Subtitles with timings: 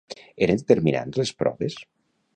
[0.45, 1.77] Eren determinants les proves?